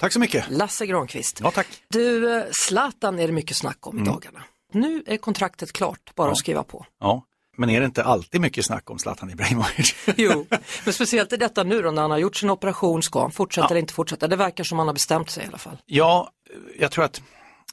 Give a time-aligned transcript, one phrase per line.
[0.00, 0.44] Tack så mycket.
[0.50, 1.40] Lasse Granqvist.
[1.42, 1.66] Ja, tack.
[1.88, 4.42] Du, eh, Zlatan är det mycket snack om i dagarna.
[4.72, 6.86] Nu är kontraktet klart, bara att skriva på.
[7.00, 7.24] Ja,
[7.56, 9.94] men är det inte alltid mycket snack om Zlatan Ibrahimovic?
[10.16, 10.46] Jo,
[10.84, 13.64] men speciellt i detta nu då när han har gjort sin operation, ska han fortsätta
[13.64, 13.70] Ja.
[13.70, 14.28] eller inte fortsätta?
[14.28, 15.76] Det verkar som han har bestämt sig i alla fall.
[15.86, 16.30] ja,
[16.78, 17.22] jag tror att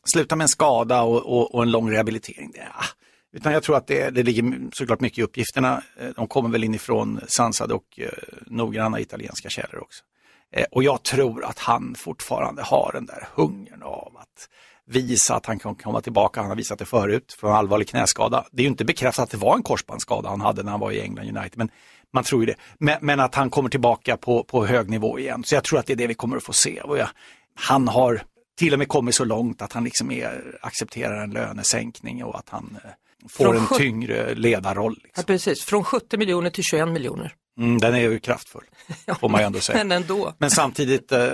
[0.04, 2.86] sluta med en skada och, och, och en lång rehabilitering, det, ah.
[3.34, 5.84] utan jag tror att det, det ligger såklart mycket i uppgifterna.
[6.00, 8.10] Eh, De kommer väl inifrån sansade och eh,
[8.48, 10.04] noggranna italienska källor också.
[10.52, 14.50] Eh, och jag tror att han fortfarande har den där hungern av att
[14.86, 16.40] visa att han kan komma tillbaka.
[16.40, 18.46] Han har visat det förut från allvarlig knäskada.
[18.52, 20.92] Det är ju inte bekräftat att det var en korsbandsskada han hade när han var
[20.92, 21.70] i England United, men
[22.14, 22.56] man tror ju det.
[22.80, 25.44] Men, men att han kommer tillbaka på, på hög nivå igen.
[25.44, 26.82] Så jag tror att det är det vi kommer att få se.
[26.82, 27.10] Och jag,
[27.56, 28.22] han har
[28.58, 32.50] till och med kommit så långt att han liksom är, accepterar en lönesänkning och att
[32.50, 32.90] han eh,
[33.30, 34.96] får Från en tyngre ledarroll.
[34.98, 35.24] Ja, Liksom.
[35.24, 37.34] precis, från 70 miljoner till 21 miljoner.
[37.60, 38.64] Mm, den är ju kraftfull,
[39.20, 39.78] får man ju ändå säga.
[39.78, 40.34] Men ändå.
[40.38, 41.30] Men samtidigt, eh,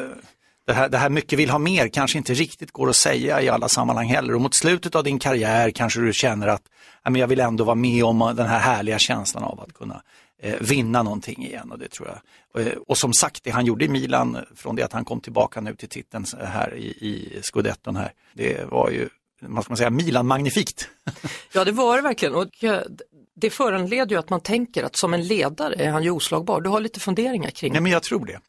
[0.68, 3.50] det här, det här mycket vill ha mer kanske inte riktigt går att säga i
[3.50, 4.36] alla sammanhang heller.
[4.36, 6.62] Och mot slutet av din karriär kanske du känner att
[7.04, 10.02] "Ja, men jag vill ändå vara med om den här härliga känslan av att kunna
[10.60, 11.72] vinna någonting igen.
[11.72, 12.18] Och, det tror jag.
[12.54, 15.22] Och, eh, och som sagt, det han gjorde i Milan från det att han kom
[15.22, 19.10] tillbaka nu till titeln här i, i scudetton här, det var ju,
[19.42, 20.90] vad ska man säga, Milan-magnifikt.
[21.54, 22.36] Ja, det var det verkligen.
[22.36, 22.82] Och eh,
[23.36, 26.62] det föranleder ju att man tänker att som en ledare är han ju oslagbar.
[26.62, 28.40] Du har lite funderingar kring Nej men jag tror det.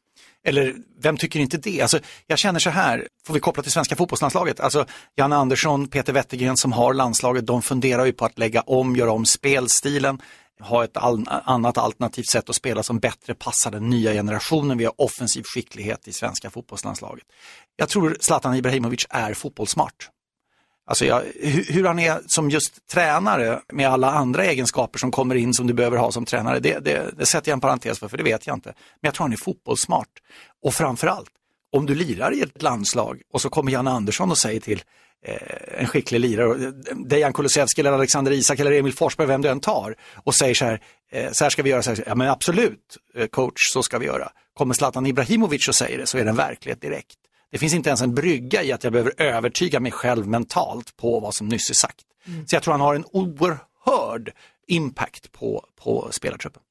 [0.46, 1.80] Eller vem tycker inte det?
[1.80, 4.86] Alltså, jag känner så här, får vi koppla till svenska fotbollslandslaget, alltså
[5.16, 9.12] Janne Andersson, Peter Wettergren som har landslaget, de funderar ju på att lägga om, göra
[9.12, 10.22] om spelstilen,
[10.60, 14.78] ha ett all, annat alternativt sätt att spela som bättre passar den nya generationen.
[14.78, 17.24] Vi har offensiv skicklighet i svenska fotbollslandslaget.
[17.76, 20.10] Jag tror Zlatan Ibrahimovic är fotbollssmart.
[20.86, 21.22] Alltså jag,
[21.68, 25.74] hur, han är som just tränare med alla andra egenskaper som kommer in som du
[25.74, 28.46] behöver ha som tränare, det, det, det sätter jag en parentes för, för det vet
[28.46, 28.68] jag inte.
[28.68, 30.08] Men jag tror han är fotbollssmart.
[30.62, 31.30] Och framförallt,
[31.72, 34.82] om du lirar i ett landslag och så kommer Janne Andersson och säger till
[35.78, 39.60] en skicklig lirare, eh, Dejan Kulusevski eller Alexander Isak eller Emil Forsberg, vem du än
[39.60, 40.80] tar, och säger så här,
[41.12, 43.98] eh, så här ska vi göra, så här, ja men absolut eh, coach, så ska
[43.98, 44.28] vi göra.
[44.54, 47.16] Kommer Zlatan Ibrahimovic och säger det så är det en verklighet direkt.
[47.50, 51.20] Det finns inte ens en brygga i att jag behöver övertyga mig själv mentalt på
[51.20, 52.04] vad som nyss är sagt.
[52.46, 54.32] Så jag tror han har en oerhörd
[54.66, 56.62] impact på, på spelartruppen.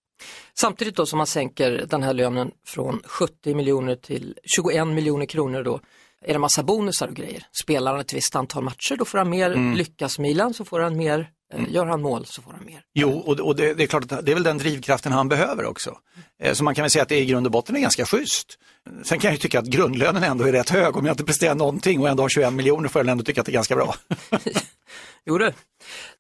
[0.59, 5.63] Samtidigt då som man sänker den här lönen från 70 miljoner till 21 miljoner kronor
[5.63, 5.79] då
[6.25, 7.45] är det massa bonusar och grejer.
[7.63, 9.73] Spelar han ett visst antal matcher då får han mer, Mm.
[9.73, 12.81] lyckas Milan så får han mer, eh, gör han mål så får han mer.
[12.93, 15.65] Jo, och, och det, det är klart att det är väl den drivkraften han behöver
[15.65, 15.97] också.
[16.43, 18.57] Eh, Så man kan väl säga att det i grund och botten är ganska schysst.
[19.03, 20.97] Sen kan jag ju tycka att grundlönen ändå är rätt hög.
[20.97, 23.45] Om jag inte presterar någonting och ändå har 21 miljoner får jag ändå tycka att
[23.45, 23.95] det är ganska bra.
[25.25, 25.53] Jo du,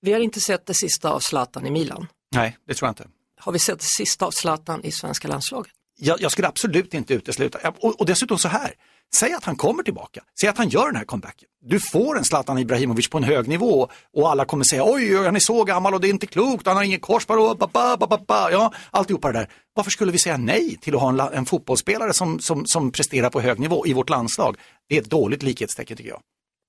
[0.01, 2.07] vi har inte sett det sista av Zlatan i Milan.
[2.35, 3.07] Nej, det tror jag inte.
[3.43, 5.71] Har vi sett det sista av Zlatan i svenska landslaget?
[5.99, 8.71] Jag, jag skulle absolut inte utesluta, och, och dessutom så här,
[9.15, 11.47] säg att han kommer tillbaka, säg att han gör den här comebacken.
[11.65, 15.35] Du får en Zlatan Ibrahimovic på en hög nivå och alla kommer säga oj, han
[15.35, 17.97] är så gammal och det är inte klokt, han har ingen korsband och ba, ba,
[17.97, 18.49] ba, ba, ba.
[18.51, 19.49] ja, alltihopa det där.
[19.75, 23.29] Varför skulle vi säga nej till att ha en, en fotbollsspelare som, som, som presterar
[23.29, 24.57] på hög nivå i vårt landslag?
[24.89, 26.21] Det är ett dåligt likhetstecken tycker jag.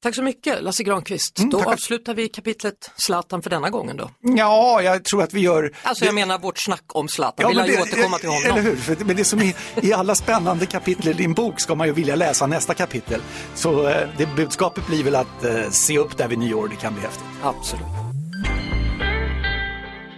[0.04, 1.38] Tack så mycket Lasse Granqvist.
[1.38, 1.72] Mm, då tackar.
[1.72, 4.10] avslutar vi kapitlet Zlatan för denna gången då.
[4.20, 5.76] Ja, jag tror att vi gör...
[5.82, 8.28] Alltså jag menar vårt snack om Zlatan, Ja, vill men han ju det- återkomma till
[8.28, 8.42] honom.
[8.44, 8.76] Eller hur?
[8.76, 9.54] För, men det som är,
[9.84, 13.20] i alla spännande kapitel i din bok ska man ju vilja läsa nästa kapitel.
[13.54, 16.92] Så eh, det budskapet blir väl att eh, se upp där vid nyår, det kan
[16.94, 17.24] bli häftigt.
[17.42, 17.82] Absolut.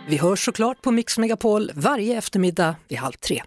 [0.09, 3.43] Vi hörs såklart på Mix Megapol varje eftermiddag vid halv tre.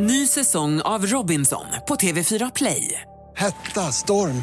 [0.00, 3.00] Ny säsong av Robinson på TV4 Play.
[3.36, 4.42] Hetta, storm,